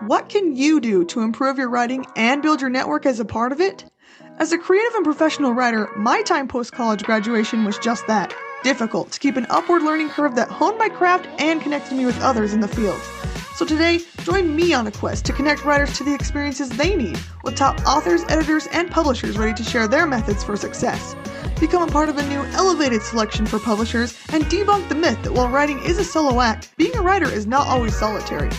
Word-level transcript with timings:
What 0.00 0.28
can 0.28 0.56
you 0.56 0.80
do 0.80 1.04
to 1.04 1.20
improve 1.20 1.56
your 1.56 1.68
writing 1.68 2.04
and 2.16 2.42
build 2.42 2.60
your 2.60 2.68
network 2.68 3.06
as 3.06 3.20
a 3.20 3.24
part 3.24 3.52
of 3.52 3.60
it? 3.60 3.84
As 4.40 4.50
a 4.50 4.58
creative 4.58 4.92
and 4.96 5.04
professional 5.04 5.54
writer, 5.54 5.88
my 5.96 6.22
time 6.22 6.48
post 6.48 6.72
college 6.72 7.04
graduation 7.04 7.64
was 7.64 7.78
just 7.78 8.04
that 8.08 8.34
difficult 8.64 9.12
to 9.12 9.20
keep 9.20 9.36
an 9.36 9.46
upward 9.50 9.82
learning 9.82 10.08
curve 10.08 10.34
that 10.34 10.48
honed 10.48 10.78
my 10.78 10.88
craft 10.88 11.28
and 11.38 11.62
connected 11.62 11.94
me 11.96 12.06
with 12.06 12.20
others 12.22 12.52
in 12.52 12.58
the 12.58 12.66
field. 12.66 13.00
So 13.54 13.64
today, 13.64 14.00
join 14.24 14.56
me 14.56 14.74
on 14.74 14.88
a 14.88 14.90
quest 14.90 15.26
to 15.26 15.32
connect 15.32 15.64
writers 15.64 15.96
to 15.98 16.04
the 16.04 16.14
experiences 16.14 16.70
they 16.70 16.96
need 16.96 17.18
with 17.44 17.54
top 17.54 17.80
authors, 17.86 18.24
editors, 18.28 18.66
and 18.72 18.90
publishers 18.90 19.38
ready 19.38 19.54
to 19.54 19.62
share 19.62 19.86
their 19.86 20.06
methods 20.06 20.42
for 20.42 20.56
success. 20.56 21.14
Become 21.60 21.88
a 21.88 21.92
part 21.92 22.08
of 22.08 22.18
a 22.18 22.28
new 22.28 22.42
elevated 22.54 23.00
selection 23.00 23.46
for 23.46 23.60
publishers 23.60 24.18
and 24.32 24.44
debunk 24.46 24.88
the 24.88 24.96
myth 24.96 25.22
that 25.22 25.32
while 25.32 25.48
writing 25.48 25.80
is 25.84 25.98
a 25.98 26.04
solo 26.04 26.40
act, 26.40 26.76
being 26.76 26.96
a 26.96 27.02
writer 27.02 27.30
is 27.30 27.46
not 27.46 27.68
always 27.68 27.96
solitary. 27.96 28.50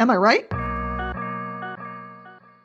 Am 0.00 0.08
I 0.08 0.16
right? 0.16 0.46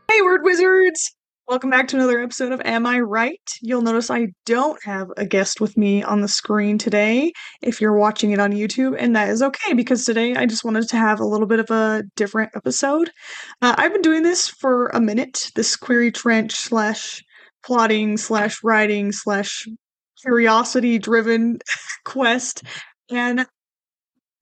Hey, 0.09 0.21
word 0.21 0.45
wizards! 0.45 1.13
Welcome 1.49 1.70
back 1.70 1.89
to 1.89 1.98
another 1.98 2.23
episode 2.23 2.53
of 2.53 2.62
Am 2.63 2.85
I 2.85 3.02
Write? 3.02 3.41
You'll 3.62 3.81
notice 3.81 4.09
I 4.09 4.27
don't 4.45 4.81
have 4.85 5.09
a 5.17 5.26
guest 5.26 5.59
with 5.59 5.76
me 5.76 6.02
on 6.02 6.21
the 6.21 6.29
screen 6.29 6.77
today 6.77 7.34
if 7.62 7.81
you're 7.81 7.98
watching 7.98 8.31
it 8.31 8.40
on 8.40 8.53
YouTube, 8.53 8.95
and 8.98 9.17
that 9.17 9.27
is 9.27 9.41
okay 9.41 9.73
because 9.73 10.05
today 10.05 10.34
I 10.38 10.45
just 10.45 10.63
wanted 10.63 10.88
to 10.88 10.95
have 10.95 11.20
a 11.20 11.26
little 11.26 11.45
bit 11.45 11.59
of 11.59 11.70
a 11.71 12.03
different 12.16 12.52
episode. 12.55 13.12
Uh, 13.62 13.76
I've 13.77 13.91
been 13.91 14.02
doing 14.02 14.23
this 14.23 14.48
for 14.48 14.88
a 14.93 15.02
minute, 15.02 15.52
this 15.55 15.76
query 15.76 16.13
trench 16.13 16.54
slash 16.54 17.21
plotting 17.65 18.15
slash 18.15 18.63
writing 18.63 19.12
slash 19.12 19.67
curiosity 20.21 20.99
driven 20.99 21.59
quest, 22.05 22.63
and 23.12 23.45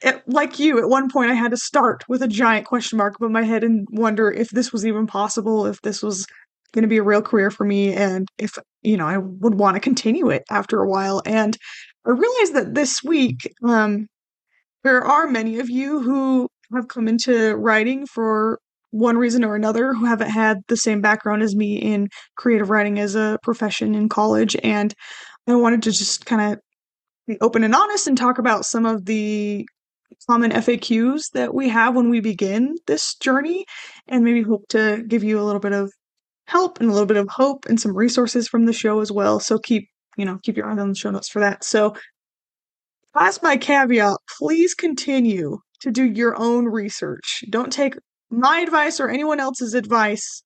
it, 0.03 0.21
like 0.27 0.59
you, 0.59 0.77
at 0.79 0.89
one 0.89 1.09
point 1.09 1.31
I 1.31 1.35
had 1.35 1.51
to 1.51 1.57
start 1.57 2.03
with 2.07 2.21
a 2.21 2.27
giant 2.27 2.65
question 2.65 2.97
mark 2.97 3.15
above 3.15 3.31
my 3.31 3.43
head 3.43 3.63
and 3.63 3.87
wonder 3.91 4.29
if 4.29 4.49
this 4.49 4.71
was 4.71 4.85
even 4.85 5.07
possible, 5.07 5.65
if 5.65 5.81
this 5.81 6.03
was 6.03 6.25
going 6.73 6.83
to 6.83 6.89
be 6.89 6.97
a 6.97 7.03
real 7.03 7.21
career 7.21 7.49
for 7.49 7.65
me, 7.65 7.93
and 7.93 8.27
if, 8.37 8.57
you 8.81 8.97
know, 8.97 9.07
I 9.07 9.17
would 9.17 9.55
want 9.55 9.75
to 9.75 9.79
continue 9.79 10.29
it 10.29 10.43
after 10.49 10.81
a 10.81 10.89
while. 10.89 11.21
And 11.25 11.57
I 12.05 12.11
realized 12.11 12.55
that 12.55 12.73
this 12.73 13.01
week, 13.03 13.49
um, 13.63 14.07
there 14.83 15.03
are 15.03 15.27
many 15.27 15.59
of 15.59 15.69
you 15.69 16.01
who 16.01 16.49
have 16.73 16.87
come 16.87 17.07
into 17.07 17.55
writing 17.55 18.05
for 18.05 18.59
one 18.91 19.17
reason 19.17 19.43
or 19.43 19.55
another 19.55 19.93
who 19.93 20.05
haven't 20.05 20.29
had 20.29 20.57
the 20.67 20.77
same 20.77 21.01
background 21.01 21.41
as 21.41 21.55
me 21.55 21.77
in 21.77 22.09
creative 22.35 22.69
writing 22.69 22.99
as 22.99 23.15
a 23.15 23.39
profession 23.41 23.95
in 23.95 24.09
college. 24.09 24.55
And 24.63 24.93
I 25.47 25.55
wanted 25.55 25.83
to 25.83 25.91
just 25.91 26.25
kind 26.25 26.53
of 26.53 26.59
be 27.27 27.37
open 27.39 27.63
and 27.63 27.73
honest 27.73 28.07
and 28.07 28.17
talk 28.17 28.37
about 28.37 28.65
some 28.65 28.85
of 28.85 29.05
the 29.05 29.65
common 30.29 30.51
FAQs 30.51 31.31
that 31.33 31.53
we 31.53 31.69
have 31.69 31.95
when 31.95 32.09
we 32.09 32.19
begin 32.19 32.75
this 32.87 33.15
journey 33.15 33.65
and 34.07 34.23
maybe 34.23 34.41
hope 34.41 34.67
to 34.69 35.03
give 35.07 35.23
you 35.23 35.39
a 35.39 35.43
little 35.43 35.59
bit 35.59 35.73
of 35.73 35.91
help 36.47 36.79
and 36.79 36.89
a 36.89 36.93
little 36.93 37.07
bit 37.07 37.17
of 37.17 37.27
hope 37.29 37.65
and 37.67 37.79
some 37.79 37.95
resources 37.95 38.47
from 38.47 38.65
the 38.65 38.73
show 38.73 38.99
as 38.99 39.11
well. 39.11 39.39
So 39.39 39.57
keep, 39.57 39.87
you 40.17 40.25
know, 40.25 40.39
keep 40.43 40.57
your 40.57 40.67
eye 40.67 40.77
on 40.77 40.89
the 40.89 40.95
show 40.95 41.11
notes 41.11 41.29
for 41.29 41.39
that. 41.39 41.63
So 41.63 41.95
as 43.15 43.41
my 43.41 43.57
caveat, 43.57 44.17
please 44.37 44.73
continue 44.73 45.59
to 45.81 45.91
do 45.91 46.03
your 46.03 46.39
own 46.39 46.65
research. 46.65 47.43
Don't 47.49 47.71
take 47.71 47.95
my 48.29 48.59
advice 48.59 48.99
or 48.99 49.09
anyone 49.09 49.39
else's 49.39 49.73
advice 49.73 50.43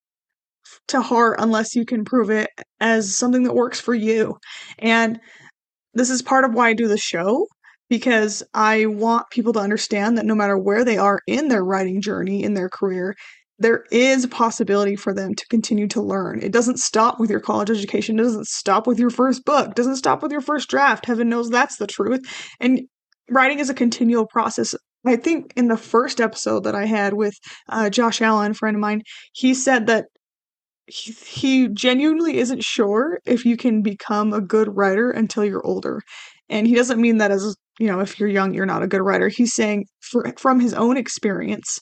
to 0.90 1.02
heart 1.02 1.38
unless 1.40 1.76
you 1.76 1.86
can 1.86 2.04
prove 2.04 2.30
it 2.30 2.50
as 2.80 3.18
something 3.18 3.44
that 3.44 3.56
works 3.56 3.80
for 3.80 3.94
you. 3.94 4.38
And 4.80 5.20
this 5.94 6.10
is 6.10 6.22
part 6.22 6.44
of 6.44 6.54
why 6.54 6.70
I 6.70 6.74
do 6.74 6.88
the 6.88 6.98
show 6.98 7.48
because 7.90 8.44
I 8.54 8.86
want 8.86 9.30
people 9.30 9.54
to 9.54 9.60
understand 9.60 10.18
that 10.18 10.26
no 10.26 10.36
matter 10.36 10.58
where 10.58 10.84
they 10.84 10.98
are 10.98 11.20
in 11.28 11.48
their 11.48 11.64
writing 11.64 12.02
journey, 12.02 12.44
in 12.44 12.54
their 12.54 12.70
career, 12.70 13.16
there 13.60 13.86
is 13.92 14.24
a 14.24 14.28
possibility 14.28 14.96
for 14.96 15.14
them 15.14 15.34
to 15.34 15.48
continue 15.48 15.88
to 15.88 16.02
learn. 16.02 16.42
It 16.42 16.52
doesn't 16.52 16.80
stop 16.80 17.20
with 17.20 17.30
your 17.30 17.40
college 17.40 17.72
education, 17.72 18.20
it 18.20 18.24
doesn't 18.24 18.48
stop 18.48 18.86
with 18.86 19.00
your 19.00 19.10
first 19.10 19.46
book, 19.46 19.70
it 19.70 19.76
doesn't 19.76 19.96
stop 19.96 20.22
with 20.22 20.32
your 20.32 20.42
first 20.42 20.70
draft. 20.70 21.06
Heaven 21.06 21.30
knows 21.30 21.50
that's 21.50 21.78
the 21.78 21.88
truth. 21.88 22.22
And 22.60 22.82
writing 23.30 23.60
is 23.60 23.70
a 23.70 23.74
continual 23.74 24.28
process. 24.28 24.76
I 25.06 25.16
think 25.16 25.54
in 25.56 25.70
the 25.70 25.78
first 25.78 26.20
episode 26.20 26.66
that 26.66 26.76
I 26.76 26.86
had 26.86 27.14
with 27.14 27.34
uh, 27.70 27.90
Josh 27.90 28.22
Allen, 28.22 28.52
a 28.52 28.56
friend 28.56 28.76
of 28.76 28.82
mine, 28.82 29.04
he 29.34 29.54
said 29.54 29.88
that 29.88 30.06
he, 30.88 31.12
he 31.12 31.68
genuinely 31.70 32.38
isn't 32.38 32.64
sure 32.64 33.20
if 33.26 33.46
you 33.46 33.58
can 33.58 33.82
become 33.82 34.34
a 34.34 34.42
good 34.42 34.76
writer 34.76 35.12
until 35.12 35.46
you're 35.46 35.66
older. 35.66 36.02
And 36.50 36.68
he 36.68 36.76
doesn't 36.76 37.02
mean 37.02 37.18
that 37.18 37.32
as, 37.32 37.56
you 37.80 37.88
know, 37.88 38.00
if 38.00 38.20
you're 38.20 38.30
young, 38.30 38.54
you're 38.54 38.66
not 38.66 38.84
a 38.84 38.88
good 38.88 39.02
writer. 39.02 39.28
He's 39.28 39.54
saying 39.54 39.86
for, 40.02 40.34
from 40.38 40.60
his 40.60 40.74
own 40.74 40.98
experience, 40.98 41.80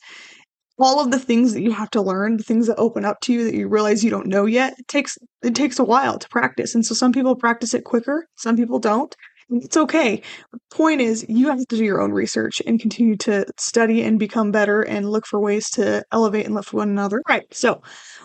all 0.78 1.00
of 1.00 1.12
the 1.12 1.20
things 1.20 1.54
that 1.54 1.62
you 1.62 1.72
have 1.72 1.90
to 1.92 2.02
learn, 2.02 2.38
the 2.38 2.44
things 2.44 2.68
that 2.68 2.78
open 2.78 3.06
up 3.06 3.20
to 3.22 3.34
you 3.34 3.46
that 3.46 3.56
you 3.56 3.68
realize 3.68 4.04
you 4.04 4.10
don't 4.10 4.28
know 4.28 4.46
yet, 4.46 4.74
it 4.78 4.88
takes 4.88 5.18
it 5.42 5.56
takes 5.56 5.80
a 5.80 5.84
while 5.84 6.20
to 6.20 6.30
practice. 6.30 6.76
And 6.76 6.86
so 6.86 6.94
some 6.94 7.14
people 7.14 7.36
practice 7.36 7.74
it 7.74 7.86
quicker, 7.86 8.28
some 8.36 8.58
people 8.58 8.80
don't. 8.80 9.16
It's 9.50 9.78
okay. 9.78 10.24
The 10.52 10.60
point 10.72 11.02
is 11.02 11.24
you 11.30 11.50
have 11.50 11.60
to 11.60 11.76
do 11.76 11.84
your 11.84 12.02
own 12.02 12.12
research 12.12 12.64
and 12.66 12.82
continue 12.82 13.16
to 13.18 13.46
study 13.58 14.02
and 14.02 14.18
become 14.18 14.52
better 14.52 14.82
and 14.82 15.12
look 15.12 15.28
for 15.28 15.40
ways 15.40 15.70
to 15.72 16.04
elevate 16.12 16.48
and 16.48 16.56
lift 16.56 16.74
one 16.74 16.90
another. 16.90 17.22
Right. 17.30 17.44
So 17.52 17.82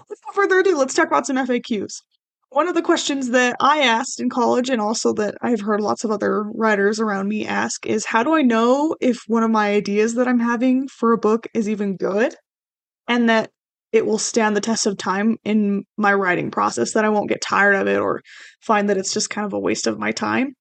without 0.09 0.35
further 0.35 0.61
ado, 0.61 0.79
let's 0.79 0.95
talk 0.95 1.09
about 1.09 1.27
some 1.27 1.37
FAQs. 1.37 2.01
One 2.51 2.67
of 2.67 2.75
the 2.75 2.83
questions 2.83 3.31
that 3.31 3.55
I 3.61 3.83
asked 3.83 4.19
in 4.19 4.29
college 4.29 4.71
and 4.71 4.81
also 4.81 5.13
that 5.15 5.37
I've 5.41 5.61
heard 5.61 5.81
lots 5.81 6.03
of 6.03 6.11
other 6.11 6.43
writers 6.43 6.99
around 6.99 7.29
me 7.29 7.47
ask 7.47 7.87
is 7.87 8.05
how 8.05 8.25
do 8.25 8.35
I 8.35 8.43
know 8.43 8.97
if 9.01 9.21
one 9.29 9.45
of 9.45 9.53
my 9.53 9.73
ideas 9.73 10.15
that 10.17 10.27
I'm 10.27 10.41
having 10.41 10.89
for 10.89 11.13
a 11.13 11.19
book 11.19 11.47
is 11.55 11.69
even 11.69 11.97
good 11.97 12.35
and 13.07 13.29
that 13.29 13.51
it 13.93 14.05
will 14.05 14.19
stand 14.19 14.57
the 14.57 14.61
test 14.61 14.87
of 14.87 14.97
time 14.97 15.37
in 15.45 15.85
my 15.97 16.13
writing 16.13 16.51
process, 16.51 16.93
that 16.93 17.05
I 17.05 17.09
won't 17.09 17.29
get 17.29 17.41
tired 17.41 17.77
of 17.77 17.87
it 17.87 17.99
or 17.99 18.21
find 18.61 18.89
that 18.89 18.99
it's 18.99 19.13
just 19.15 19.31
kind 19.31 19.47
of 19.47 19.53
a 19.53 19.59
waste 19.59 19.87
of 19.87 20.01
my 20.01 20.11
time? 20.11 20.55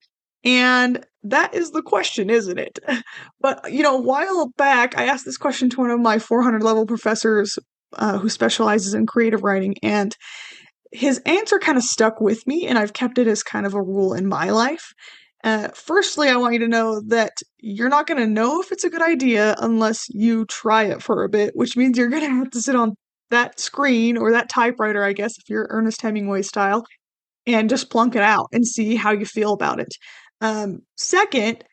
And 0.43 1.03
that 1.23 1.55
is 1.55 1.71
the 1.71 1.81
question, 1.81 2.29
isn't 2.29 2.59
it? 2.59 2.79
But, 3.41 3.71
you 3.71 3.83
know, 3.83 3.97
a 3.97 4.01
while 4.01 4.51
back, 4.57 4.97
I 4.97 5.05
asked 5.05 5.25
this 5.25 5.37
question 5.37 5.69
to 5.71 5.79
one 5.79 5.91
of 5.91 5.99
my 5.99 6.19
400 6.19 6.61
level 6.61 6.85
professors 6.85 7.57
uh, 7.93 8.17
who 8.19 8.29
specializes 8.29 8.93
in 8.93 9.05
creative 9.05 9.43
writing, 9.43 9.75
and 9.81 10.15
his 10.91 11.19
answer 11.25 11.59
kind 11.59 11.77
of 11.77 11.83
stuck 11.83 12.19
with 12.19 12.45
me, 12.47 12.67
and 12.67 12.77
I've 12.77 12.93
kept 12.93 13.17
it 13.17 13.27
as 13.27 13.43
kind 13.43 13.65
of 13.65 13.73
a 13.73 13.81
rule 13.81 14.13
in 14.13 14.27
my 14.27 14.49
life. 14.49 14.93
Uh, 15.43 15.69
firstly, 15.73 16.27
I 16.27 16.35
want 16.35 16.53
you 16.53 16.59
to 16.59 16.67
know 16.67 17.01
that 17.07 17.33
you're 17.59 17.89
not 17.89 18.07
going 18.07 18.19
to 18.19 18.27
know 18.27 18.61
if 18.61 18.71
it's 18.71 18.83
a 18.83 18.89
good 18.89 19.01
idea 19.01 19.55
unless 19.59 20.09
you 20.09 20.45
try 20.45 20.85
it 20.85 21.01
for 21.01 21.23
a 21.23 21.29
bit, 21.29 21.51
which 21.55 21.77
means 21.77 21.97
you're 21.97 22.09
going 22.09 22.23
to 22.23 22.29
have 22.29 22.49
to 22.51 22.61
sit 22.61 22.75
on 22.75 22.95
that 23.29 23.59
screen 23.59 24.17
or 24.17 24.31
that 24.31 24.49
typewriter, 24.49 25.03
I 25.03 25.13
guess, 25.13 25.37
if 25.37 25.49
you're 25.49 25.67
Ernest 25.69 26.01
Hemingway 26.01 26.41
style, 26.41 26.85
and 27.45 27.69
just 27.69 27.89
plunk 27.89 28.15
it 28.15 28.21
out 28.21 28.47
and 28.51 28.67
see 28.67 28.95
how 28.95 29.11
you 29.11 29.25
feel 29.25 29.53
about 29.53 29.79
it. 29.79 29.95
Um, 30.41 30.79
second, 30.97 31.63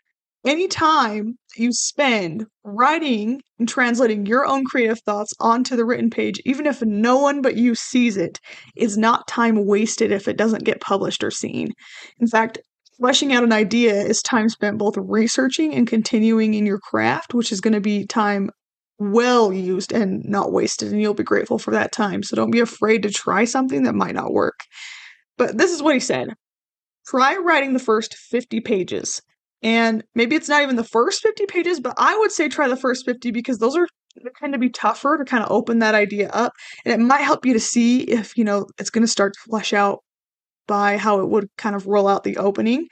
any 0.47 0.69
time 0.69 1.37
you 1.57 1.73
spend 1.73 2.47
writing 2.65 3.43
and 3.59 3.69
translating 3.69 4.27
your 4.27 4.47
own 4.47 4.65
creative 4.65 5.01
thoughts 5.01 5.33
onto 5.41 5.77
the 5.77 5.85
written 5.85 6.09
page, 6.09 6.41
even 6.45 6.67
if 6.67 6.81
no 6.83 7.19
one 7.19 7.43
but 7.43 7.57
you 7.57 7.75
sees 7.75 8.17
it, 8.17 8.39
is 8.77 8.97
not 8.97 9.27
time 9.27 9.67
wasted 9.67 10.13
if 10.13 10.29
it 10.29 10.37
doesn't 10.37 10.65
get 10.65 10.81
published 10.81 11.25
or 11.25 11.31
seen. 11.31 11.73
In 12.21 12.29
fact, 12.29 12.59
fleshing 12.99 13.33
out 13.33 13.45
an 13.45 13.53
idea 13.53 13.95
is 13.95 14.23
time 14.23 14.49
spent 14.49 14.79
both 14.79 14.97
researching 14.97 15.75
and 15.75 15.87
continuing 15.87 16.55
in 16.55 16.65
your 16.65 16.79
craft, 16.79 17.35
which 17.35 17.51
is 17.51 17.61
going 17.61 17.75
to 17.75 17.81
be 17.81 18.07
time 18.07 18.51
well 18.99 19.53
used 19.53 19.93
and 19.93 20.25
not 20.25 20.53
wasted, 20.53 20.93
and 20.93 21.03
you'll 21.03 21.15
be 21.15 21.23
grateful 21.23 21.59
for 21.59 21.73
that 21.73 21.93
time. 21.93 22.23
So 22.23 22.37
don't 22.37 22.51
be 22.51 22.61
afraid 22.61 23.03
to 23.03 23.11
try 23.11 23.45
something 23.45 23.83
that 23.83 23.95
might 23.95 24.15
not 24.15 24.33
work. 24.33 24.61
But 25.37 25.59
this 25.59 25.73
is 25.73 25.83
what 25.83 25.95
he 25.95 26.01
said 26.01 26.29
try 27.07 27.37
writing 27.37 27.73
the 27.73 27.79
first 27.79 28.17
50 28.17 28.61
pages. 28.61 29.21
And 29.63 30.05
maybe 30.15 30.37
it's 30.37 30.49
not 30.49 30.63
even 30.63 30.77
the 30.77 30.85
first 30.85 31.23
50 31.23 31.47
pages, 31.47 31.81
but 31.81 31.95
I 31.97 32.17
would 32.19 32.31
say 32.31 32.49
try 32.49 32.69
the 32.69 32.77
first 32.77 33.05
50 33.05 33.31
because 33.31 33.59
those 33.59 33.77
are 33.77 33.89
tend 34.41 34.53
to 34.53 34.59
be 34.59 34.71
tougher 34.71 35.19
to 35.19 35.25
kind 35.25 35.45
of 35.45 35.51
open 35.51 35.81
that 35.81 35.95
idea 35.95 36.29
up. 36.31 36.53
And 36.85 36.95
it 36.95 37.05
might 37.05 37.23
help 37.23 37.45
you 37.45 37.53
to 37.53 37.61
see 37.61 38.01
if, 38.01 38.37
you 38.37 38.45
know, 38.45 38.67
it's 38.79 38.91
going 38.91 39.05
to 39.05 39.11
start 39.11 39.35
to 39.35 39.41
flesh 39.51 39.73
out 39.73 40.01
by 40.67 40.97
how 40.97 41.21
it 41.21 41.29
would 41.29 41.49
kind 41.57 41.77
of 41.77 41.87
roll 41.87 42.09
out 42.09 42.25
the 42.25 42.39
opening. 42.39 42.87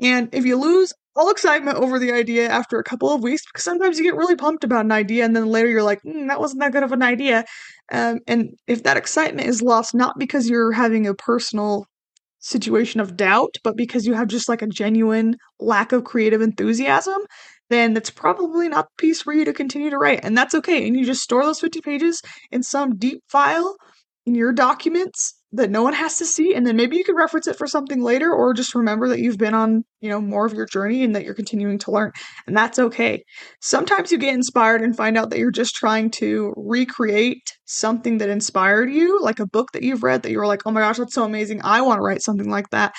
And 0.00 0.28
if 0.32 0.44
you 0.44 0.56
lose 0.56 0.92
all 1.14 1.30
excitement 1.30 1.78
over 1.78 1.98
the 1.98 2.12
idea 2.12 2.48
after 2.48 2.78
a 2.78 2.84
couple 2.84 3.10
of 3.10 3.22
weeks, 3.22 3.42
because 3.46 3.64
sometimes 3.64 3.98
you 3.98 4.04
get 4.04 4.16
really 4.16 4.34
pumped 4.34 4.64
about 4.64 4.84
an 4.84 4.92
idea 4.92 5.24
and 5.24 5.36
then 5.36 5.46
later 5.46 5.68
you're 5.68 5.82
like, 5.82 6.00
mm, 6.02 6.28
that 6.28 6.40
wasn't 6.40 6.60
that 6.60 6.72
good 6.72 6.82
of 6.82 6.92
an 6.92 7.02
idea. 7.02 7.44
Um, 7.92 8.20
and 8.26 8.54
if 8.66 8.82
that 8.84 8.96
excitement 8.96 9.46
is 9.46 9.62
lost, 9.62 9.94
not 9.94 10.18
because 10.18 10.48
you're 10.48 10.72
having 10.72 11.06
a 11.06 11.14
personal 11.14 11.86
situation 12.42 13.00
of 13.00 13.16
doubt, 13.16 13.56
but 13.64 13.76
because 13.76 14.06
you 14.06 14.14
have 14.14 14.28
just 14.28 14.48
like 14.48 14.62
a 14.62 14.66
genuine 14.66 15.36
lack 15.58 15.92
of 15.92 16.04
creative 16.04 16.42
enthusiasm, 16.42 17.20
then 17.70 17.94
that's 17.94 18.10
probably 18.10 18.68
not 18.68 18.86
the 18.86 19.02
piece 19.02 19.22
for 19.22 19.32
you 19.32 19.44
to 19.44 19.52
continue 19.52 19.90
to 19.90 19.96
write. 19.96 20.20
And 20.22 20.36
that's 20.36 20.54
okay. 20.54 20.86
And 20.86 20.96
you 20.96 21.06
just 21.06 21.22
store 21.22 21.44
those 21.44 21.60
50 21.60 21.80
pages 21.80 22.20
in 22.50 22.62
some 22.62 22.96
deep 22.96 23.22
file 23.28 23.76
in 24.26 24.34
your 24.34 24.52
documents 24.52 25.34
that 25.54 25.70
no 25.70 25.82
one 25.82 25.92
has 25.92 26.16
to 26.18 26.24
see 26.24 26.54
and 26.54 26.66
then 26.66 26.76
maybe 26.76 26.96
you 26.96 27.04
could 27.04 27.16
reference 27.16 27.46
it 27.46 27.56
for 27.56 27.66
something 27.66 28.02
later 28.02 28.32
or 28.32 28.54
just 28.54 28.74
remember 28.74 29.08
that 29.08 29.20
you've 29.20 29.38
been 29.38 29.54
on 29.54 29.84
you 30.00 30.08
know 30.08 30.20
more 30.20 30.46
of 30.46 30.54
your 30.54 30.66
journey 30.66 31.04
and 31.04 31.14
that 31.14 31.24
you're 31.24 31.34
continuing 31.34 31.78
to 31.78 31.90
learn 31.90 32.10
and 32.46 32.56
that's 32.56 32.78
okay. 32.78 33.22
Sometimes 33.60 34.10
you 34.10 34.18
get 34.18 34.34
inspired 34.34 34.82
and 34.82 34.96
find 34.96 35.18
out 35.18 35.30
that 35.30 35.38
you're 35.38 35.50
just 35.50 35.74
trying 35.74 36.10
to 36.12 36.52
recreate 36.56 37.56
something 37.66 38.18
that 38.18 38.28
inspired 38.28 38.90
you 38.90 39.20
like 39.20 39.40
a 39.40 39.46
book 39.46 39.72
that 39.72 39.82
you've 39.82 40.02
read 40.02 40.22
that 40.22 40.30
you 40.30 40.38
were 40.38 40.46
like 40.46 40.62
oh 40.66 40.70
my 40.70 40.80
gosh 40.80 40.98
that's 40.98 41.14
so 41.14 41.24
amazing. 41.24 41.60
I 41.62 41.82
want 41.82 41.98
to 41.98 42.02
write 42.02 42.22
something 42.22 42.50
like 42.50 42.70
that 42.70 42.94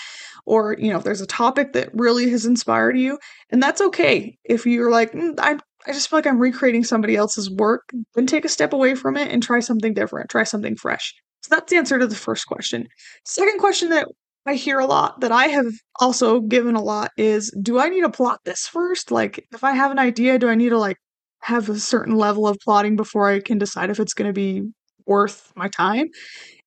or 0.46 0.76
you 0.78 0.92
know 0.92 0.98
if 0.98 1.04
there's 1.04 1.22
a 1.22 1.28
topic 1.28 1.74
that 1.74 1.90
really 1.94 2.30
has 2.30 2.46
inspired 2.46 2.98
you 2.98 3.18
and 3.50 3.62
that's 3.62 3.82
okay. 3.82 4.38
If 4.44 4.66
you're 4.66 4.92
like 4.92 5.12
mm, 5.14 5.34
i 5.40 5.58
I 5.86 5.92
just 5.92 6.10
feel 6.10 6.18
like 6.18 6.28
I'm 6.28 6.40
recreating 6.40 6.86
somebody 6.86 7.18
else's 7.18 7.52
work, 7.52 7.92
then 8.16 8.26
take 8.26 8.46
a 8.46 8.50
step 8.50 8.72
away 8.72 8.96
from 8.96 9.18
it 9.18 9.30
and 9.34 9.44
try 9.44 9.60
something 9.60 9.94
different, 9.94 10.30
try 10.30 10.44
something 10.44 10.78
fresh. 10.78 11.14
So 11.44 11.56
that's 11.56 11.70
the 11.70 11.78
answer 11.78 12.00
to 12.00 12.08
the 12.08 12.16
first 12.16 12.48
question. 12.48 12.88
Second 13.26 13.60
question 13.60 13.90
that 13.90 14.08
I 14.46 14.56
hear 14.56 14.80
a 14.80 14.86
lot 14.86 15.22
that 15.22 15.32
I 15.32 15.48
have 15.48 15.72
also 16.00 16.42
given 16.42 16.76
a 16.76 16.82
lot 16.82 17.12
is 17.18 17.54
do 17.62 17.80
I 17.80 17.90
need 17.90 18.02
to 18.02 18.10
plot 18.10 18.40
this 18.46 18.68
first? 18.68 19.12
Like 19.12 19.46
if 19.54 19.64
I 19.64 19.74
have 19.74 19.92
an 19.92 20.00
idea, 20.00 20.40
do 20.40 20.50
I 20.50 20.56
need 20.56 20.70
to 20.70 20.78
like 20.78 20.98
have 21.42 21.70
a 21.70 21.80
certain 21.80 22.16
level 22.16 22.48
of 22.48 22.58
plotting 22.64 22.96
before 22.96 23.30
I 23.30 23.40
can 23.40 23.58
decide 23.58 23.90
if 23.90 24.00
it's 24.00 24.14
going 24.14 24.30
to 24.30 24.34
be 24.34 24.64
worth 25.06 25.52
my 25.56 25.68
time? 25.68 26.08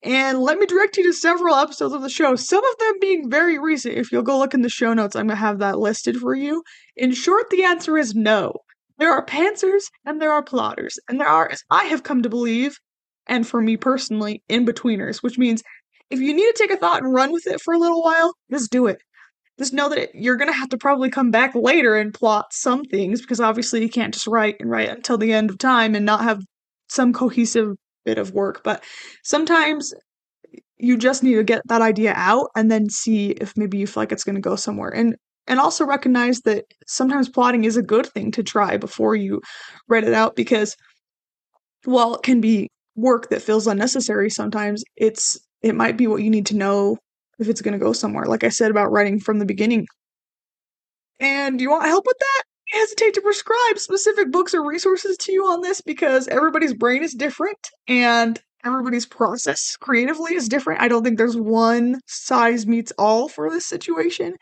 And 0.02 0.38
let 0.38 0.58
me 0.58 0.66
direct 0.66 0.96
you 0.96 1.04
to 1.04 1.12
several 1.12 1.56
episodes 1.56 1.94
of 1.94 2.02
the 2.02 2.08
show, 2.08 2.36
some 2.36 2.64
of 2.64 2.78
them 2.78 2.94
being 3.00 3.30
very 3.30 3.58
recent. 3.58 3.96
If 3.96 4.12
you'll 4.12 4.22
go 4.22 4.38
look 4.38 4.54
in 4.54 4.62
the 4.62 4.68
show 4.68 4.94
notes, 4.94 5.16
I'm 5.16 5.26
going 5.26 5.36
to 5.36 5.40
have 5.40 5.58
that 5.58 5.78
listed 5.78 6.18
for 6.18 6.34
you. 6.34 6.62
In 6.96 7.12
short, 7.12 7.50
the 7.50 7.64
answer 7.64 7.98
is 7.98 8.14
no. 8.14 8.52
There 8.98 9.12
are 9.12 9.24
pantsers 9.24 9.84
and 10.04 10.20
there 10.20 10.32
are 10.32 10.42
plotters, 10.42 10.98
and 11.08 11.20
there 11.20 11.28
are, 11.28 11.50
as 11.50 11.62
I 11.70 11.84
have 11.84 12.02
come 12.02 12.22
to 12.22 12.30
believe, 12.30 12.78
and 13.26 13.46
for 13.46 13.60
me 13.60 13.76
personally, 13.76 14.42
in 14.48 14.66
betweeners, 14.66 15.22
which 15.22 15.38
means 15.38 15.62
if 16.10 16.20
you 16.20 16.34
need 16.34 16.44
to 16.44 16.56
take 16.56 16.70
a 16.70 16.76
thought 16.76 17.02
and 17.02 17.12
run 17.12 17.32
with 17.32 17.46
it 17.46 17.60
for 17.60 17.74
a 17.74 17.78
little 17.78 18.02
while, 18.02 18.34
just 18.50 18.70
do 18.70 18.86
it. 18.86 18.98
Just 19.58 19.72
know 19.72 19.88
that 19.88 20.14
you're 20.14 20.36
going 20.36 20.52
to 20.52 20.56
have 20.56 20.68
to 20.68 20.78
probably 20.78 21.08
come 21.08 21.30
back 21.30 21.54
later 21.54 21.96
and 21.96 22.12
plot 22.12 22.46
some 22.52 22.84
things 22.84 23.20
because 23.20 23.40
obviously 23.40 23.80
you 23.80 23.88
can't 23.88 24.12
just 24.12 24.26
write 24.26 24.56
and 24.60 24.70
write 24.70 24.90
until 24.90 25.16
the 25.16 25.32
end 25.32 25.50
of 25.50 25.58
time 25.58 25.94
and 25.94 26.04
not 26.04 26.22
have 26.22 26.42
some 26.88 27.12
cohesive 27.12 27.74
bit 28.04 28.18
of 28.18 28.32
work. 28.32 28.62
But 28.62 28.84
sometimes 29.24 29.94
you 30.78 30.98
just 30.98 31.22
need 31.22 31.36
to 31.36 31.42
get 31.42 31.62
that 31.68 31.80
idea 31.80 32.12
out 32.14 32.48
and 32.54 32.70
then 32.70 32.90
see 32.90 33.30
if 33.30 33.56
maybe 33.56 33.78
you 33.78 33.86
feel 33.86 34.02
like 34.02 34.12
it's 34.12 34.24
going 34.24 34.34
to 34.34 34.40
go 34.40 34.56
somewhere. 34.56 34.94
And 34.94 35.16
and 35.48 35.60
also 35.60 35.84
recognize 35.84 36.40
that 36.40 36.64
sometimes 36.86 37.28
plotting 37.28 37.64
is 37.64 37.76
a 37.76 37.82
good 37.82 38.06
thing 38.06 38.32
to 38.32 38.42
try 38.42 38.76
before 38.76 39.14
you 39.14 39.40
write 39.88 40.04
it 40.04 40.12
out 40.12 40.34
because 40.34 40.76
while 41.84 42.16
it 42.16 42.22
can 42.22 42.40
be 42.40 42.68
work 42.96 43.28
that 43.28 43.42
feels 43.42 43.66
unnecessary 43.66 44.30
sometimes 44.30 44.82
it's 44.96 45.38
it 45.62 45.74
might 45.74 45.96
be 45.96 46.06
what 46.06 46.22
you 46.22 46.30
need 46.30 46.46
to 46.46 46.56
know 46.56 46.96
if 47.38 47.48
it's 47.48 47.62
going 47.62 47.72
to 47.72 47.84
go 47.84 47.92
somewhere. 47.92 48.26
Like 48.26 48.44
i 48.44 48.48
said 48.48 48.70
about 48.70 48.92
writing 48.92 49.20
from 49.20 49.38
the 49.38 49.46
beginning. 49.46 49.86
And 51.18 51.60
you 51.60 51.70
want 51.70 51.86
help 51.86 52.06
with 52.06 52.18
that? 52.18 52.42
I 52.74 52.78
hesitate 52.78 53.14
to 53.14 53.20
prescribe 53.20 53.78
specific 53.78 54.30
books 54.30 54.52
or 54.52 54.66
resources 54.66 55.16
to 55.18 55.32
you 55.32 55.46
on 55.46 55.62
this 55.62 55.80
because 55.80 56.28
everybody's 56.28 56.74
brain 56.74 57.02
is 57.02 57.14
different 57.14 57.58
and 57.88 58.40
everybody's 58.64 59.06
process 59.06 59.76
creatively 59.80 60.34
is 60.34 60.48
different. 60.48 60.82
I 60.82 60.88
don't 60.88 61.04
think 61.04 61.16
there's 61.16 61.36
one 61.36 62.00
size 62.06 62.66
meets 62.66 62.92
all 62.98 63.28
for 63.28 63.48
this 63.48 63.66
situation. 63.66 64.34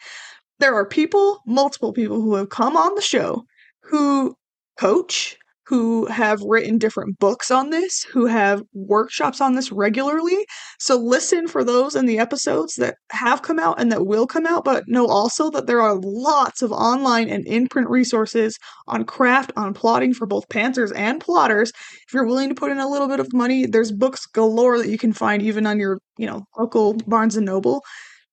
There 0.58 0.74
are 0.74 0.86
people 0.86 1.40
multiple 1.46 1.92
people 1.92 2.20
who 2.20 2.34
have 2.34 2.48
come 2.48 2.76
on 2.76 2.94
the 2.94 3.02
show 3.02 3.44
who 3.82 4.34
coach 4.78 5.36
who 5.66 6.06
have 6.06 6.40
written 6.42 6.78
different 6.78 7.18
books 7.18 7.50
on 7.50 7.70
this, 7.70 8.02
who 8.04 8.26
have 8.26 8.62
workshops 8.74 9.40
on 9.40 9.54
this 9.54 9.72
regularly. 9.72 10.44
So 10.78 10.96
listen 10.96 11.48
for 11.48 11.64
those 11.64 11.96
in 11.96 12.06
the 12.06 12.18
episodes 12.18 12.74
that 12.76 12.96
have 13.10 13.42
come 13.42 13.58
out 13.58 13.80
and 13.80 13.90
that 13.90 14.06
will 14.06 14.26
come 14.26 14.46
out, 14.46 14.64
but 14.64 14.84
know 14.86 15.06
also 15.06 15.50
that 15.50 15.66
there 15.66 15.80
are 15.80 15.98
lots 16.02 16.60
of 16.60 16.70
online 16.70 17.28
and 17.28 17.46
in 17.46 17.68
print 17.68 17.88
resources 17.88 18.58
on 18.86 19.04
craft, 19.04 19.52
on 19.56 19.72
plotting 19.72 20.12
for 20.12 20.26
both 20.26 20.48
pantsers 20.48 20.92
and 20.94 21.20
plotters. 21.20 21.72
If 22.06 22.12
you're 22.12 22.26
willing 22.26 22.50
to 22.50 22.54
put 22.54 22.70
in 22.70 22.78
a 22.78 22.88
little 22.88 23.08
bit 23.08 23.20
of 23.20 23.32
money, 23.32 23.66
there's 23.66 23.92
books 23.92 24.26
galore 24.26 24.78
that 24.78 24.88
you 24.88 24.98
can 24.98 25.12
find 25.12 25.42
even 25.42 25.66
on 25.66 25.78
your, 25.78 25.98
you 26.18 26.26
know, 26.26 26.44
local 26.58 26.94
Barnes 27.06 27.36
and 27.36 27.46
Noble. 27.46 27.82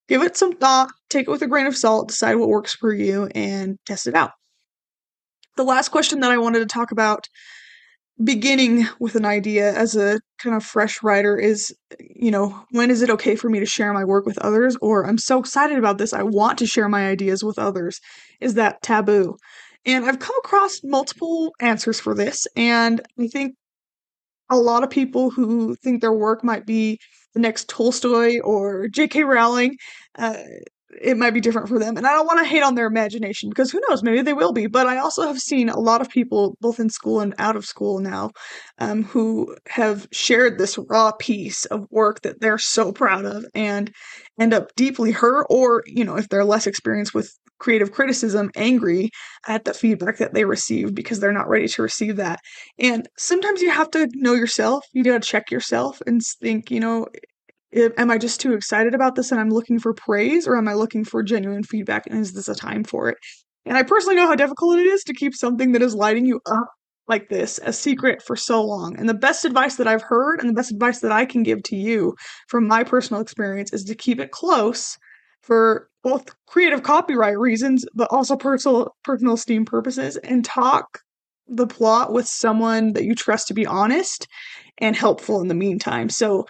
Give 0.10 0.22
it 0.24 0.36
some 0.36 0.54
thought, 0.54 0.92
take 1.10 1.28
it 1.28 1.32
with 1.32 1.42
a 1.42 1.48
grain 1.48 1.68
of 1.68 1.78
salt, 1.78 2.10
decide 2.10 2.36
what 2.36 2.50
works 2.50 2.74
for 2.74 2.94
you, 2.94 3.30
and 3.34 3.78
test 3.86 4.08
it 4.08 4.16
out 4.16 4.32
the 5.62 5.68
last 5.68 5.90
question 5.90 6.22
that 6.22 6.32
I 6.32 6.40
wanted 6.40 6.60
to 6.60 6.66
talk 6.66 6.92
about 6.92 7.30
beginning 8.24 8.88
with 9.00 9.16
an 9.16 9.26
idea 9.26 9.74
as 9.74 9.96
a 9.96 10.20
kind 10.40 10.56
of 10.56 10.64
fresh 10.64 11.04
writer 11.04 11.38
is 11.38 11.72
you 12.00 12.32
know 12.32 12.66
when 12.72 12.90
is 12.90 13.04
it 13.04 13.12
okay 13.12 13.36
for 13.36 13.48
me 13.48 13.60
to 13.60 13.66
share 13.66 13.94
my 13.94 14.04
work 14.04 14.26
with 14.26 14.40
others? 14.40 14.76
Or 14.82 15.08
i'm 15.08 15.20
so 15.20 15.40
excited 15.40 15.78
about 15.78 16.00
this 16.00 16.14
i 16.14 16.24
want 16.24 16.58
to 16.60 16.66
share 16.66 16.90
my 16.90 17.08
ideas 17.08 17.44
with 17.44 17.60
others. 17.60 18.00
Is 18.40 18.56
that 18.56 18.82
taboo? 18.82 19.38
And 19.86 20.06
i've 20.06 20.20
come 20.20 20.36
across 20.44 20.82
multiple 20.84 21.54
answers 21.60 22.00
for 22.00 22.16
this 22.16 22.48
and 22.56 23.02
i 23.20 23.28
think 23.28 23.54
a 24.50 24.58
lot 24.58 24.84
of 24.84 24.90
people 24.90 25.30
who 25.30 25.76
think 25.76 26.02
their 26.02 26.12
work 26.12 26.44
might 26.44 26.66
be 26.66 27.00
the 27.34 27.40
next 27.40 27.70
tolstoy 27.70 28.40
or 28.40 28.88
j.k 28.88 29.24
rowling 29.24 29.78
uh, 30.18 30.38
it 31.00 31.18
might 31.18 31.34
be 31.34 31.42
different 31.42 31.70
for 31.70 31.80
them. 31.80 31.98
And 31.98 32.06
I 32.06 32.12
don't 32.12 32.26
want 32.26 32.40
to 32.40 32.46
hate 32.46 32.64
on 32.64 32.76
their 32.76 32.88
imagination 32.88 33.50
because 33.50 33.72
who 33.72 33.82
knows, 33.88 34.04
maybe 34.04 34.22
they 34.22 34.34
will 34.34 34.54
be. 34.54 34.68
But 34.68 34.88
I 34.88 34.98
also 34.98 35.24
have 35.24 35.40
seen 35.40 35.70
a 35.70 35.80
lot 35.80 36.02
of 36.02 36.10
people, 36.10 36.58
both 36.60 36.80
in 36.80 36.90
school 36.90 37.20
and 37.20 37.34
out 37.38 37.56
of 37.56 37.66
school 37.66 38.00
now, 38.00 38.32
um, 38.80 39.04
who 39.04 39.56
have 39.68 40.08
shared 40.12 40.58
this 40.58 40.78
raw 40.90 41.12
piece 41.12 41.66
of 41.66 41.86
work 41.92 42.22
that 42.22 42.42
they're 42.42 42.58
so 42.58 42.92
proud 42.92 43.26
of 43.26 43.46
and 43.54 43.94
end 44.40 44.54
up 44.54 44.74
deeply 44.76 45.12
hurt, 45.12 45.46
or, 45.50 45.84
you 45.86 46.04
know, 46.04 46.18
if 46.18 46.28
they're 46.30 46.46
less 46.46 46.68
experienced 46.68 47.14
with 47.14 47.32
creative 47.60 47.92
criticism, 47.92 48.50
angry 48.56 49.12
at 49.48 49.66
the 49.66 49.74
feedback 49.74 50.18
that 50.18 50.34
they 50.34 50.46
receive 50.46 50.96
because 50.96 51.20
they're 51.20 51.32
not 51.32 51.48
ready 51.48 51.68
to 51.68 51.84
receive 51.84 52.16
that. 52.16 52.40
And 52.80 53.08
sometimes 53.18 53.62
you 53.62 53.70
have 53.70 53.92
to 53.92 54.10
know 54.14 54.34
yourself. 54.34 54.84
You 54.94 55.04
got 55.04 55.22
to 55.22 55.30
check 55.30 55.52
yourself 55.52 56.02
and 56.08 56.22
think, 56.42 56.72
you 56.72 56.80
know, 56.80 57.06
am 57.74 58.12
I 58.12 58.18
just 58.18 58.42
too 58.42 58.54
excited 58.54 58.94
about 58.94 59.16
this 59.16 59.32
and 59.32 59.40
I'm 59.40 59.50
looking 59.50 59.80
for 59.80 59.94
praise, 59.94 60.48
or 60.48 60.58
am 60.58 60.68
I 60.68 60.74
looking 60.74 61.04
for 61.04 61.24
genuine 61.24 61.64
feedback 61.64 62.04
and 62.08 62.20
is 62.20 62.34
this 62.34 62.48
a 62.48 62.56
time 62.56 62.84
for 62.84 63.10
it? 63.10 63.18
And 63.66 63.78
I 63.78 63.84
personally 63.84 64.16
know 64.16 64.28
how 64.28 64.36
difficult 64.36 64.80
it 64.80 64.88
is 64.88 65.04
to 65.04 65.14
keep 65.14 65.36
something 65.36 65.72
that 65.72 65.82
is 65.82 65.96
lighting 65.96 66.26
you 66.26 66.40
up 66.46 66.68
like 67.08 67.30
this 67.30 67.60
a 67.64 67.74
secret 67.74 68.22
for 68.24 68.36
so 68.36 68.64
long. 68.64 68.98
And 68.98 69.08
the 69.08 69.14
best 69.14 69.46
advice 69.46 69.76
that 69.76 69.88
I've 69.88 70.02
heard 70.02 70.40
and 70.40 70.50
the 70.50 70.54
best 70.54 70.72
advice 70.72 71.00
that 71.00 71.12
I 71.12 71.26
can 71.26 71.44
give 71.44 71.62
to 71.64 71.76
you 71.76 72.16
from 72.48 72.68
my 72.68 72.84
personal 72.84 73.22
experience 73.22 73.74
is 73.74 73.84
to 73.86 73.96
keep 73.96 74.20
it 74.20 74.32
close 74.32 74.98
for 75.42 75.90
both 76.04 76.26
creative 76.48 76.84
copyright 76.84 77.38
reasons, 77.38 77.86
but 77.94 78.08
also 78.12 78.36
personal 78.36 78.96
personal 79.04 79.34
esteem 79.34 79.66
purposes, 79.66 80.18
and 80.18 80.46
talk 80.46 81.00
the 81.48 81.68
plot 81.68 82.14
with 82.14 82.28
someone 82.28 82.94
that 82.94 83.04
you 83.04 83.14
trust 83.14 83.48
to 83.48 83.54
be 83.54 83.66
honest 83.66 84.28
and 84.78 84.96
helpful 84.96 85.42
in 85.42 85.48
the 85.48 85.54
meantime. 85.54 86.10
So 86.10 86.46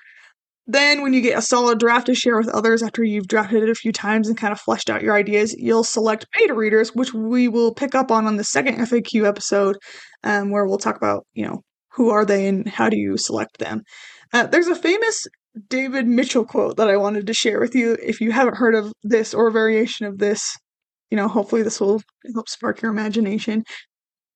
then, 0.74 1.02
when 1.02 1.14
you 1.14 1.22
get 1.22 1.38
a 1.38 1.42
solid 1.42 1.80
draft 1.80 2.08
to 2.08 2.16
share 2.16 2.38
with 2.38 2.50
others 2.50 2.84
after 2.84 3.04
you've 3.04 3.28
drafted 3.28 3.64
it 3.64 3.70
a 3.70 3.76
few 3.76 3.92
times 3.92 4.28
and 4.28 4.38
kind 4.38 4.52
of 4.52 4.60
fleshed 4.60 4.90
out 4.90 5.02
your 5.02 5.16
ideas, 5.16 5.56
you'll 5.58 5.84
select 5.84 6.28
beta 6.34 6.54
readers, 6.54 6.94
which 6.94 7.14
we 7.14 7.48
will 7.48 7.74
pick 7.74 7.96
up 7.96 8.12
on 8.12 8.26
on 8.26 8.38
the 8.38 8.44
second 8.44 8.78
FAQ 8.78 9.28
episode, 9.28 9.78
um, 10.24 10.52
where 10.52 10.66
we'll 10.66 10.78
talk 10.78 10.98
about, 10.98 11.26
you 11.34 11.46
know, 11.46 11.62
who 11.94 12.10
are 12.10 12.26
they 12.26 12.48
and 12.48 12.68
how 12.68 12.90
do 12.90 12.98
you 12.98 13.18
select 13.18 13.58
them. 13.58 13.82
Uh, 14.34 14.46
there's 14.48 14.68
a 14.68 14.76
famous 14.76 15.28
David 15.68 16.08
Mitchell 16.08 16.46
quote 16.46 16.78
that 16.78 16.90
I 16.90 16.98
wanted 16.98 17.28
to 17.28 17.34
share 17.34 17.60
with 17.60 17.76
you. 17.76 17.98
If 18.02 18.22
you 18.22 18.32
haven't 18.32 18.58
heard 18.58 18.76
of 18.76 18.94
this 19.04 19.34
or 19.34 19.48
a 19.48 19.52
variation 19.52 20.06
of 20.06 20.18
this, 20.18 20.56
you 21.10 21.18
know, 21.18 21.28
hopefully 21.28 21.64
this 21.64 21.82
will 21.82 22.02
help 22.34 22.48
spark 22.48 22.82
your 22.82 22.92
imagination. 22.92 23.64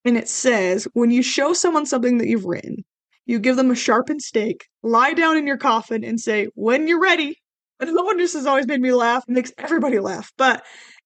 And 0.03 0.17
it 0.17 0.27
says, 0.27 0.87
when 0.93 1.11
you 1.11 1.23
show 1.23 1.53
someone 1.53 1.85
something 1.85 2.17
that 2.17 2.27
you've 2.27 2.45
written, 2.45 2.83
you 3.25 3.39
give 3.39 3.55
them 3.55 3.71
a 3.71 3.75
sharpened 3.75 4.21
stake, 4.21 4.65
lie 4.83 5.13
down 5.13 5.37
in 5.37 5.47
your 5.47 5.57
coffin, 5.57 6.03
and 6.03 6.19
say, 6.19 6.47
when 6.55 6.87
you're 6.87 7.01
ready. 7.01 7.35
And 7.79 7.89
the 7.89 8.03
one 8.03 8.17
just 8.19 8.35
has 8.35 8.45
always 8.45 8.67
made 8.67 8.81
me 8.81 8.93
laugh, 8.93 9.23
it 9.27 9.31
makes 9.31 9.51
everybody 9.57 9.99
laugh. 9.99 10.31
But 10.37 10.63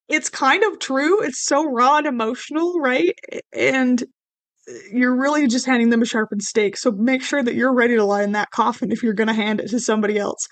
it's 0.08 0.30
kind 0.30 0.64
of 0.64 0.80
true. 0.80 1.22
It's 1.24 1.44
so 1.44 1.66
raw 1.66 1.98
and 1.98 2.08
emotional, 2.08 2.80
right? 2.80 3.18
And 3.54 4.04
you're 4.92 5.16
really 5.16 5.48
just 5.48 5.66
handing 5.66 5.90
them 5.90 6.02
a 6.02 6.06
sharpened 6.06 6.44
stake. 6.44 6.78
So 6.78 6.92
make 6.92 7.24
sure 7.24 7.42
that 7.42 7.56
you're 7.56 7.74
ready 7.74 7.96
to 7.96 8.04
lie 8.04 8.24
in 8.24 8.34
that 8.34 8.52
coffin 8.52 8.92
if 8.92 9.02
you're 9.02 9.14
going 9.14 9.28
to 9.28 9.34
hand 9.34 9.60
it 9.60 9.70
to 9.70 9.80
somebody 9.80 10.18
else. 10.18 10.48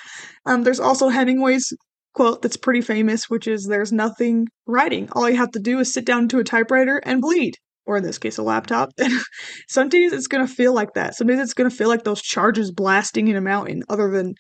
Um, 0.46 0.64
there's 0.64 0.80
also 0.80 1.10
Hemingway's 1.10 1.74
quote 2.14 2.42
that's 2.42 2.58
pretty 2.58 2.82
famous, 2.82 3.30
which 3.30 3.48
is 3.48 3.66
There's 3.66 3.92
nothing 3.92 4.48
writing. 4.66 5.10
All 5.12 5.30
you 5.30 5.38
have 5.38 5.52
to 5.52 5.60
do 5.60 5.80
is 5.80 5.94
sit 5.94 6.06
down 6.06 6.28
to 6.30 6.40
a 6.40 6.44
typewriter 6.44 6.98
and 6.98 7.22
bleed 7.22 7.58
or 7.88 7.98
in 7.98 8.04
this 8.04 8.20
case, 8.20 8.38
a 8.38 8.44
laptop. 8.44 8.92
some 9.68 9.90
days 9.90 10.14
it's 10.14 10.28
going 10.28 10.46
to 10.46 10.54
feel 10.54 10.74
like 10.74 10.94
that. 10.94 11.16
Some 11.16 11.28
days 11.28 11.40
it's 11.40 11.54
going 11.54 11.70
to 11.70 11.76
feel 11.76 11.88
like 11.88 12.04
those 12.04 12.22
charges 12.22 12.72
blasting 12.72 13.30
in 13.30 13.36
a 13.36 13.42
mountain, 13.42 13.84
other 13.90 14.12
than, 14.12 14.36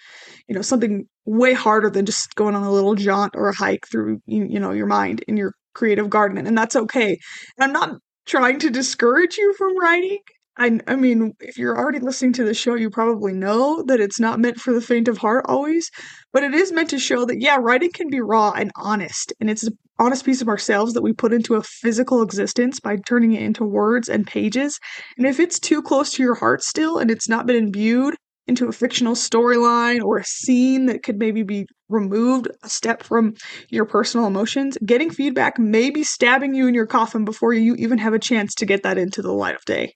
you 0.47 0.55
know, 0.55 0.61
something 0.61 1.05
way 1.25 1.53
harder 1.53 1.89
than 1.89 2.05
just 2.05 2.35
going 2.35 2.55
on 2.55 2.63
a 2.63 2.71
little 2.71 2.95
jaunt 2.95 3.33
or 3.35 3.49
a 3.49 3.55
hike 3.55 3.87
through, 3.89 4.19
you, 4.25 4.45
you 4.47 4.59
know, 4.59 4.71
your 4.71 4.85
mind 4.85 5.23
in 5.27 5.37
your 5.37 5.53
creative 5.73 6.09
garden. 6.09 6.45
And 6.45 6.57
that's 6.57 6.75
okay. 6.75 7.17
And 7.57 7.63
I'm 7.63 7.71
not 7.71 7.97
trying 8.25 8.59
to 8.59 8.69
discourage 8.69 9.37
you 9.37 9.53
from 9.57 9.77
writing. 9.79 10.19
I, 10.57 10.79
I 10.87 10.95
mean, 10.95 11.33
if 11.39 11.57
you're 11.57 11.77
already 11.77 11.99
listening 11.99 12.33
to 12.33 12.43
the 12.43 12.53
show, 12.53 12.73
you 12.73 12.89
probably 12.89 13.33
know 13.33 13.83
that 13.83 13.99
it's 13.99 14.19
not 14.19 14.39
meant 14.39 14.57
for 14.59 14.73
the 14.73 14.81
faint 14.81 15.07
of 15.07 15.19
heart 15.19 15.45
always, 15.47 15.91
but 16.33 16.43
it 16.43 16.53
is 16.55 16.71
meant 16.71 16.89
to 16.89 16.99
show 16.99 17.25
that, 17.25 17.39
yeah, 17.39 17.57
writing 17.61 17.91
can 17.93 18.09
be 18.09 18.21
raw 18.21 18.51
and 18.51 18.71
honest, 18.75 19.33
and 19.39 19.49
it's 19.51 19.63
an 19.63 19.77
honest 19.99 20.25
piece 20.25 20.41
of 20.41 20.47
ourselves 20.47 20.93
that 20.93 21.03
we 21.03 21.13
put 21.13 21.33
into 21.33 21.55
a 21.55 21.63
physical 21.63 22.23
existence 22.23 22.79
by 22.79 22.97
turning 23.07 23.33
it 23.33 23.43
into 23.43 23.63
words 23.63 24.09
and 24.09 24.25
pages. 24.25 24.79
And 25.17 25.27
if 25.27 25.39
it's 25.39 25.59
too 25.59 25.81
close 25.81 26.11
to 26.13 26.23
your 26.23 26.35
heart 26.35 26.63
still 26.63 26.97
and 26.97 27.11
it's 27.11 27.29
not 27.29 27.45
been 27.45 27.55
imbued 27.55 28.15
into 28.47 28.67
a 28.67 28.71
fictional 28.71 29.13
storyline 29.13 30.01
or 30.03 30.17
a 30.17 30.23
scene 30.25 30.85
that 30.87 31.03
could 31.03 31.19
maybe 31.19 31.43
be 31.43 31.65
removed 31.89 32.47
a 32.63 32.69
step 32.69 33.03
from 33.03 33.33
your 33.69 33.85
personal 33.85 34.25
emotions, 34.25 34.77
getting 34.85 35.11
feedback 35.11 35.59
may 35.59 35.89
be 35.89 36.03
stabbing 36.03 36.55
you 36.55 36.67
in 36.67 36.73
your 36.73 36.87
coffin 36.87 37.25
before 37.25 37.53
you 37.53 37.75
even 37.75 37.97
have 37.97 38.13
a 38.13 38.19
chance 38.19 38.55
to 38.55 38.65
get 38.65 38.83
that 38.83 38.97
into 38.97 39.21
the 39.21 39.33
light 39.33 39.55
of 39.55 39.65
day. 39.65 39.93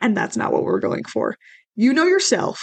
And 0.00 0.16
that's 0.16 0.36
not 0.36 0.52
what 0.52 0.64
we're 0.64 0.80
going 0.80 1.04
for. 1.04 1.36
You 1.76 1.92
know 1.92 2.06
yourself, 2.06 2.60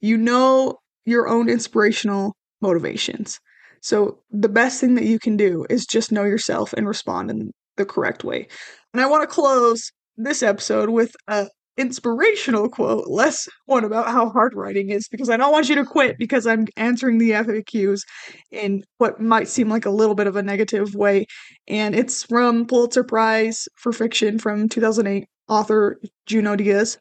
you 0.00 0.16
know 0.16 0.78
your 1.04 1.28
own 1.28 1.48
inspirational 1.48 2.34
motivations. 2.60 3.38
So 3.80 4.18
the 4.30 4.48
best 4.48 4.80
thing 4.80 4.94
that 4.94 5.04
you 5.04 5.18
can 5.18 5.36
do 5.36 5.66
is 5.68 5.86
just 5.86 6.10
know 6.10 6.24
yourself 6.24 6.72
and 6.72 6.88
respond 6.88 7.30
in 7.30 7.50
the 7.76 7.84
correct 7.84 8.24
way. 8.24 8.48
And 8.92 9.02
I 9.02 9.06
want 9.06 9.22
to 9.22 9.34
close 9.34 9.90
this 10.16 10.42
episode 10.42 10.88
with 10.90 11.12
a 11.28 11.48
inspirational 11.76 12.68
quote, 12.68 13.08
less 13.08 13.48
one 13.66 13.84
about 13.84 14.06
how 14.06 14.30
hard 14.30 14.54
writing 14.54 14.90
is, 14.90 15.08
because 15.08 15.28
I 15.28 15.36
don't 15.36 15.52
want 15.52 15.68
you 15.68 15.74
to 15.74 15.84
quit 15.84 16.16
because 16.18 16.46
I'm 16.46 16.66
answering 16.76 17.18
the 17.18 17.32
FAQs 17.32 18.02
in 18.50 18.84
what 18.98 19.20
might 19.20 19.48
seem 19.48 19.68
like 19.68 19.84
a 19.84 19.90
little 19.90 20.14
bit 20.14 20.26
of 20.26 20.36
a 20.36 20.42
negative 20.42 20.94
way. 20.94 21.26
And 21.66 21.94
it's 21.94 22.22
from 22.22 22.66
Pulitzer 22.66 23.04
Prize 23.04 23.66
for 23.76 23.92
Fiction 23.92 24.38
from 24.38 24.68
2008 24.68 25.26
author 25.48 26.00
Junot 26.26 26.58
Diaz. 26.58 26.98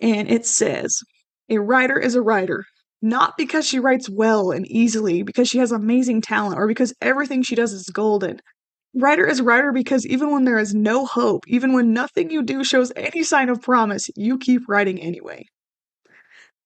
And 0.00 0.30
it 0.30 0.46
says, 0.46 1.00
A 1.48 1.58
writer 1.58 1.98
is 1.98 2.14
a 2.14 2.22
writer, 2.22 2.64
not 3.02 3.36
because 3.36 3.66
she 3.66 3.78
writes 3.78 4.08
well 4.08 4.50
and 4.50 4.66
easily, 4.66 5.22
because 5.22 5.48
she 5.48 5.58
has 5.58 5.72
amazing 5.72 6.20
talent, 6.20 6.58
or 6.58 6.66
because 6.66 6.94
everything 7.00 7.42
she 7.42 7.54
does 7.54 7.72
is 7.72 7.88
golden, 7.88 8.40
Writer 8.98 9.26
is 9.26 9.42
writer 9.42 9.72
because 9.72 10.06
even 10.06 10.30
when 10.30 10.44
there 10.44 10.58
is 10.58 10.74
no 10.74 11.04
hope, 11.04 11.44
even 11.48 11.74
when 11.74 11.92
nothing 11.92 12.30
you 12.30 12.42
do 12.42 12.64
shows 12.64 12.90
any 12.96 13.22
sign 13.22 13.50
of 13.50 13.60
promise, 13.60 14.08
you 14.16 14.38
keep 14.38 14.62
writing 14.68 14.98
anyway. 14.98 15.44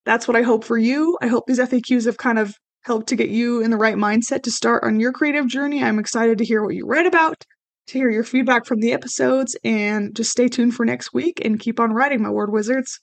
That's 0.07 0.29
what 0.29 0.37
I 0.37 0.43
hope 0.43 0.63
for 0.63 0.79
you. 0.79 1.19
I 1.21 1.27
hope 1.27 1.47
these 1.47 1.59
FAQs 1.59 2.07
have 2.07 2.19
kind 2.19 2.39
of 2.39 2.55
helped 2.83 3.09
to 3.09 3.17
get 3.17 3.31
you 3.31 3.61
in 3.61 3.73
the 3.73 3.77
right 3.77 3.97
mindset 3.97 4.45
to 4.45 4.53
start 4.53 4.85
on 4.85 5.01
your 5.01 5.13
creative 5.13 5.49
journey. 5.49 5.83
I'm 5.83 5.99
excited 5.99 6.39
to 6.39 6.45
hear 6.45 6.63
what 6.63 6.77
you 6.77 6.87
read 6.87 7.07
about, 7.07 7.43
to 7.91 7.99
hear 7.99 8.11
your 8.11 8.25
feedback 8.25 8.67
from 8.67 8.81
the 8.81 8.93
episodes, 8.93 9.57
and 9.65 10.15
just 10.15 10.31
stay 10.31 10.49
tuned 10.49 10.75
for 10.75 10.85
next 10.85 11.13
week 11.13 11.41
and 11.45 11.59
keep 11.59 11.79
on 11.81 11.93
writing, 11.93 12.23
my 12.23 12.31
word 12.31 12.53
wizards. 12.53 13.01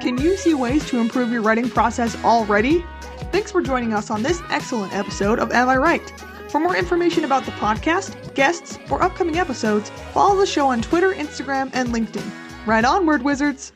Can 0.00 0.18
you 0.18 0.36
see 0.36 0.54
ways 0.54 0.84
to 0.88 0.98
improve 0.98 1.30
your 1.30 1.42
writing 1.42 1.70
process 1.70 2.16
already? 2.24 2.84
Thanks 3.30 3.52
for 3.52 3.62
joining 3.62 3.94
us 3.94 4.10
on 4.10 4.22
this 4.22 4.42
excellent 4.50 4.92
episode 4.94 5.38
of 5.38 5.52
Am 5.52 5.68
I 5.68 5.76
Write? 5.76 6.12
For 6.48 6.60
more 6.60 6.76
information 6.76 7.24
about 7.24 7.44
the 7.44 7.52
podcast, 7.52 8.34
guests, 8.34 8.78
or 8.90 9.02
upcoming 9.02 9.38
episodes, 9.38 9.90
follow 10.12 10.38
the 10.38 10.46
show 10.46 10.66
on 10.66 10.82
Twitter, 10.82 11.12
Instagram, 11.12 11.70
and 11.72 11.88
LinkedIn. 11.90 12.28
Right 12.66 12.84
on, 12.84 13.06
Word 13.06 13.22
Wizards! 13.22 13.72